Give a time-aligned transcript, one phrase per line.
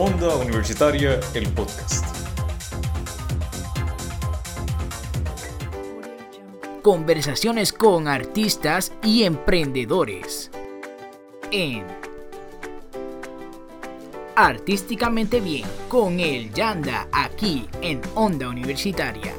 [0.00, 2.06] Onda Universitaria, el podcast.
[6.82, 10.52] Conversaciones con artistas y emprendedores.
[11.50, 11.84] En
[14.36, 19.34] Artísticamente Bien con el Yanda aquí en Onda Universitaria.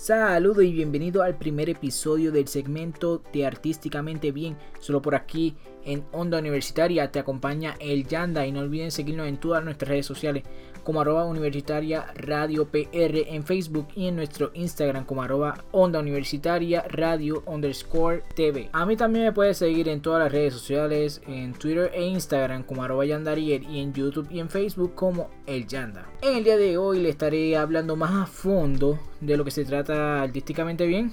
[0.00, 4.56] Saludos y bienvenido al primer episodio del segmento de Artísticamente Bien.
[4.78, 5.54] Solo por aquí
[5.84, 10.06] en Onda Universitaria te acompaña el Yanda y no olviden seguirnos en todas nuestras redes
[10.06, 10.44] sociales
[10.84, 16.82] como arroba universitaria radio PR en Facebook y en nuestro Instagram como arroba onda universitaria
[16.88, 18.70] radio underscore TV.
[18.72, 22.62] A mí también me puedes seguir en todas las redes sociales, en Twitter e Instagram
[22.62, 26.08] como arroba yandariel y en YouTube y en Facebook como el Yanda.
[26.22, 29.64] En el día de hoy le estaré hablando más a fondo de lo que se
[29.64, 31.12] trata artísticamente bien.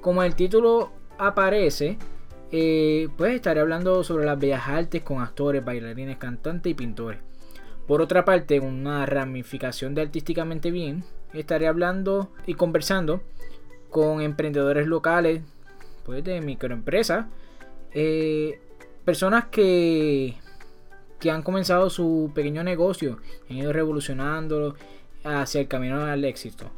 [0.00, 1.98] Como el título aparece,
[2.52, 7.20] eh, pues estaré hablando sobre las bellas artes con actores, bailarines, cantantes y pintores.
[7.86, 13.22] Por otra parte, una ramificación de Artísticamente Bien, estaré hablando y conversando
[13.90, 15.42] con emprendedores locales,
[16.04, 17.26] pues de microempresas,
[17.92, 18.60] eh,
[19.04, 20.34] personas que,
[21.20, 23.18] que han comenzado su pequeño negocio,
[23.48, 24.74] han ido revolucionándolo
[25.24, 26.70] hacia el camino al éxito.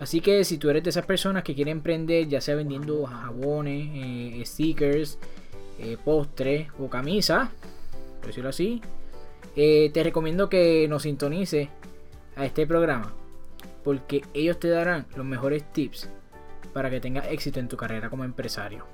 [0.00, 3.90] Así que si tú eres de esas personas que quieren emprender, ya sea vendiendo jabones,
[3.92, 5.18] eh, stickers,
[5.78, 7.50] eh, postres o camisas,
[8.18, 8.80] por decirlo así,
[9.56, 11.68] eh, te recomiendo que nos sintonices
[12.36, 13.12] a este programa
[13.82, 16.10] porque ellos te darán los mejores tips
[16.72, 18.84] para que tengas éxito en tu carrera como empresario.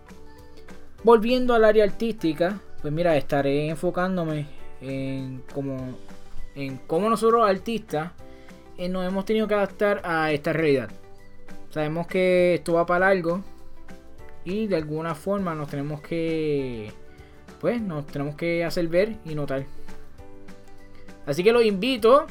[1.03, 4.47] Volviendo al área artística, pues mira, estaré enfocándome
[4.81, 5.99] en cómo,
[6.55, 8.13] en cómo nosotros artistas
[8.89, 10.91] nos hemos tenido que adaptar a esta realidad.
[11.71, 13.43] Sabemos que esto va para algo
[14.45, 16.93] y de alguna forma nos tenemos que
[17.61, 19.65] pues nos tenemos que hacer ver y notar.
[21.27, 22.27] Así que los invito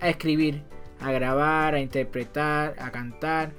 [0.00, 0.62] a escribir,
[1.00, 3.52] a grabar, a interpretar, a cantar,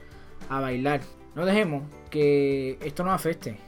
[0.50, 1.01] a bailar.
[1.35, 3.59] No dejemos que esto nos afecte.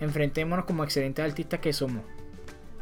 [0.00, 2.02] Enfrentémonos como excelentes artistas que somos.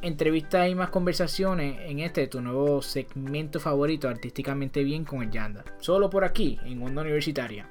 [0.03, 5.65] Entrevistas y más conversaciones en este tu nuevo segmento favorito artísticamente bien con el Yanda.
[5.79, 7.69] Solo por aquí, en Onda Universitaria.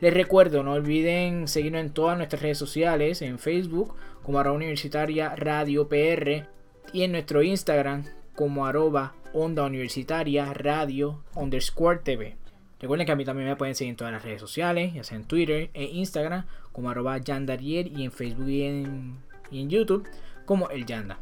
[0.00, 5.36] Les recuerdo, no olviden seguirnos en todas nuestras redes sociales, en Facebook como arroba universitaria
[5.36, 6.46] radio PR
[6.94, 12.38] y en nuestro Instagram como arroba onda universitaria radio underscore TV.
[12.80, 15.18] Recuerden que a mí también me pueden seguir en todas las redes sociales, ya sea
[15.18, 20.08] en Twitter e Instagram como arroba yandarier y en Facebook y en YouTube
[20.46, 21.18] como el Yanda.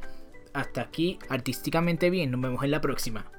[0.59, 3.31] Hasta aquí artísticamente bien, nos vemos en la próxima.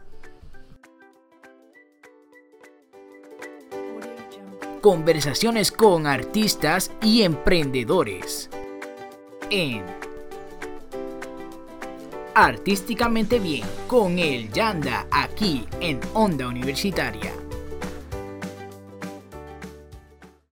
[4.80, 8.50] Conversaciones con artistas y emprendedores.
[9.50, 9.84] En
[12.35, 17.34] Artísticamente Bien con el Yanda aquí en Onda Universitaria.